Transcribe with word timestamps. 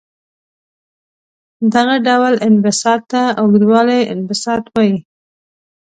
دغه 1.73 1.95
ډول 2.07 2.33
انبساط 2.47 3.01
ته 3.11 3.21
اوږدوالي 3.39 4.01
انبساط 4.13 4.63
وايي. 4.73 4.95